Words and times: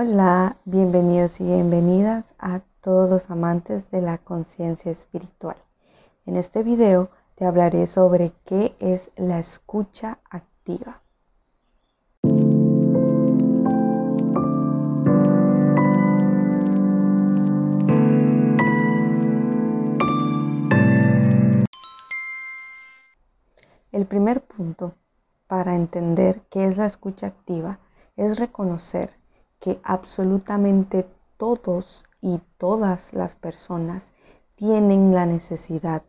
Hola, 0.00 0.58
bienvenidos 0.64 1.40
y 1.40 1.42
bienvenidas 1.42 2.32
a 2.38 2.60
todos 2.80 3.10
los 3.10 3.30
amantes 3.30 3.90
de 3.90 4.00
la 4.00 4.18
conciencia 4.18 4.92
espiritual. 4.92 5.56
En 6.24 6.36
este 6.36 6.62
video 6.62 7.10
te 7.34 7.44
hablaré 7.44 7.88
sobre 7.88 8.30
qué 8.44 8.76
es 8.78 9.10
la 9.16 9.40
escucha 9.40 10.20
activa. 10.30 11.02
El 23.90 24.06
primer 24.06 24.42
punto 24.42 24.94
para 25.48 25.74
entender 25.74 26.42
qué 26.50 26.66
es 26.66 26.76
la 26.76 26.86
escucha 26.86 27.26
activa 27.26 27.80
es 28.16 28.38
reconocer 28.38 29.17
que 29.60 29.80
absolutamente 29.82 31.08
todos 31.36 32.04
y 32.20 32.40
todas 32.58 33.12
las 33.14 33.34
personas 33.34 34.12
tienen 34.56 35.14
la 35.14 35.26
necesidad 35.26 36.02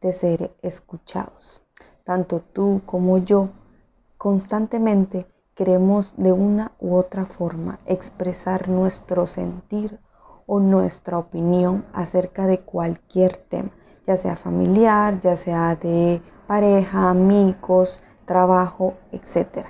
de 0.00 0.12
ser 0.12 0.54
escuchados. 0.62 1.62
Tanto 2.04 2.40
tú 2.40 2.80
como 2.86 3.18
yo 3.18 3.50
constantemente 4.16 5.26
queremos 5.54 6.14
de 6.16 6.32
una 6.32 6.72
u 6.80 6.94
otra 6.96 7.26
forma 7.26 7.78
expresar 7.84 8.68
nuestro 8.68 9.26
sentir 9.26 10.00
o 10.46 10.58
nuestra 10.58 11.18
opinión 11.18 11.84
acerca 11.92 12.46
de 12.46 12.60
cualquier 12.60 13.36
tema, 13.36 13.70
ya 14.04 14.16
sea 14.16 14.36
familiar, 14.36 15.20
ya 15.20 15.36
sea 15.36 15.76
de 15.76 16.22
pareja, 16.46 17.10
amigos, 17.10 18.02
trabajo, 18.24 18.94
etc. 19.12 19.66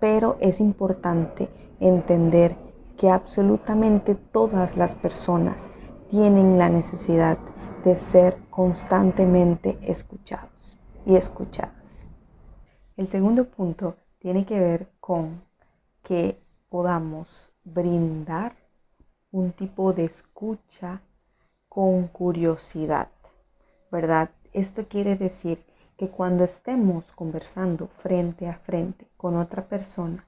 Pero 0.00 0.36
es 0.40 0.60
importante 0.60 1.48
entender 1.78 2.56
que 2.96 3.10
absolutamente 3.10 4.14
todas 4.14 4.76
las 4.76 4.94
personas 4.94 5.70
tienen 6.08 6.58
la 6.58 6.68
necesidad 6.68 7.38
de 7.84 7.96
ser 7.96 8.36
constantemente 8.50 9.78
escuchados 9.82 10.78
y 11.06 11.14
escuchadas. 11.14 12.06
El 12.96 13.08
segundo 13.08 13.48
punto 13.48 13.96
tiene 14.18 14.44
que 14.44 14.58
ver 14.58 14.90
con 15.00 15.42
que 16.02 16.42
podamos 16.68 17.50
brindar 17.64 18.54
un 19.30 19.52
tipo 19.52 19.92
de 19.92 20.04
escucha 20.04 21.00
con 21.68 22.08
curiosidad, 22.08 23.10
¿verdad? 23.90 24.30
Esto 24.52 24.86
quiere 24.88 25.16
decir 25.16 25.64
que 26.00 26.08
cuando 26.08 26.44
estemos 26.44 27.12
conversando 27.12 27.86
frente 27.86 28.48
a 28.48 28.54
frente 28.54 29.10
con 29.18 29.36
otra 29.36 29.68
persona, 29.68 30.26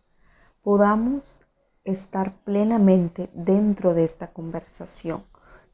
podamos 0.61 1.23
estar 1.83 2.35
plenamente 2.45 3.31
dentro 3.33 3.95
de 3.95 4.05
esta 4.05 4.35
conversación, 4.35 5.25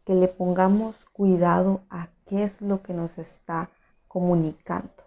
que 0.04 0.14
le 0.14 0.28
pongamos 0.28 1.04
cuidado 1.06 1.80
a 1.90 2.10
qué 2.26 2.44
es 2.44 2.62
lo 2.62 2.80
que 2.80 2.94
nos 2.94 3.18
está 3.18 3.70
comunicando. 4.06 5.02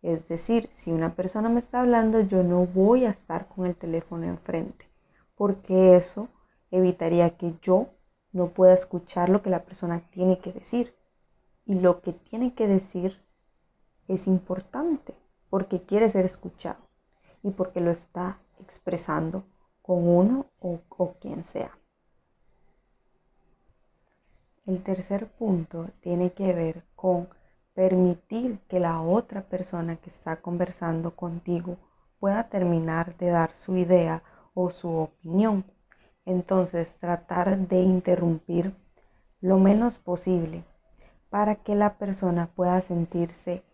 Es 0.00 0.28
decir, 0.28 0.68
si 0.70 0.92
una 0.92 1.16
persona 1.16 1.48
me 1.48 1.58
está 1.58 1.80
hablando, 1.80 2.20
yo 2.20 2.44
no 2.44 2.66
voy 2.66 3.06
a 3.06 3.10
estar 3.10 3.48
con 3.48 3.66
el 3.66 3.74
teléfono 3.74 4.26
enfrente, 4.26 4.88
porque 5.34 5.96
eso 5.96 6.28
evitaría 6.70 7.36
que 7.36 7.56
yo 7.62 7.88
no 8.30 8.50
pueda 8.50 8.74
escuchar 8.74 9.28
lo 9.28 9.42
que 9.42 9.50
la 9.50 9.64
persona 9.64 10.08
tiene 10.12 10.38
que 10.38 10.52
decir. 10.52 10.94
Y 11.66 11.74
lo 11.74 12.00
que 12.00 12.12
tiene 12.12 12.54
que 12.54 12.68
decir 12.68 13.28
es 14.14 14.26
importante, 14.26 15.14
porque 15.48 15.82
quiere 15.82 16.10
ser 16.10 16.24
escuchado 16.24 16.80
y 17.42 17.50
porque 17.50 17.80
lo 17.80 17.90
está 17.90 18.38
expresando 18.58 19.44
con 19.82 20.08
uno 20.08 20.46
o, 20.58 20.80
quien 21.20 21.44
sea. 21.44 21.76
El 24.66 24.82
tercer 24.82 25.26
punto 25.26 25.88
tiene 26.00 26.32
que 26.32 26.52
ver 26.52 26.84
con 26.94 27.28
permitir 27.74 28.58
que 28.68 28.78
la 28.78 29.00
otra 29.00 29.42
persona 29.42 29.96
que 29.96 30.10
está 30.10 30.36
conversando 30.40 31.16
contigo 31.16 31.76
pueda 32.18 32.48
terminar 32.48 33.16
de 33.16 33.30
dar 33.30 33.52
su 33.54 33.76
idea 33.76 34.22
o 34.54 34.70
su 34.70 34.90
opinión. 34.90 35.64
Entonces 36.24 36.96
tratar 36.96 37.56
de 37.58 37.80
interrumpir 37.80 38.74
lo 39.40 39.58
menos 39.58 39.98
posible 39.98 40.64
para 41.30 41.56
que 41.56 41.74
la 41.74 41.96
persona 41.96 42.48
pueda 42.54 42.80
sentirse 42.82 43.64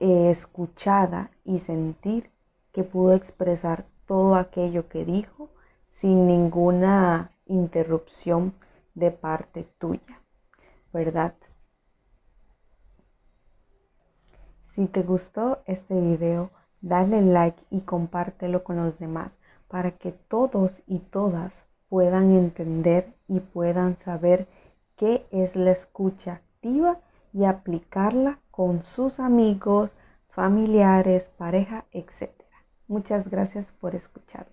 escuchada 0.00 1.30
y 1.44 1.58
sentir 1.58 2.30
que 2.72 2.84
pudo 2.84 3.14
expresar 3.14 3.86
todo 4.06 4.34
aquello 4.34 4.88
que 4.88 5.04
dijo 5.04 5.50
sin 5.88 6.26
ninguna 6.26 7.30
interrupción 7.46 8.54
de 8.94 9.10
parte 9.10 9.68
tuya, 9.78 10.20
¿verdad? 10.92 11.34
Si 14.66 14.86
te 14.86 15.02
gustó 15.02 15.62
este 15.66 16.00
video, 16.00 16.50
dale 16.80 17.22
like 17.22 17.62
y 17.70 17.82
compártelo 17.82 18.64
con 18.64 18.76
los 18.76 18.98
demás 18.98 19.38
para 19.68 19.92
que 19.92 20.12
todos 20.12 20.82
y 20.86 20.98
todas 20.98 21.64
puedan 21.88 22.32
entender 22.32 23.14
y 23.28 23.40
puedan 23.40 23.96
saber 23.96 24.48
qué 24.96 25.26
es 25.30 25.54
la 25.54 25.70
escucha 25.70 26.34
activa 26.34 26.98
y 27.32 27.44
aplicarla 27.44 28.40
con 28.54 28.84
sus 28.84 29.18
amigos, 29.18 29.90
familiares, 30.28 31.28
pareja, 31.36 31.86
etc. 31.90 32.30
Muchas 32.86 33.28
gracias 33.28 33.66
por 33.80 33.96
escuchar. 33.96 34.46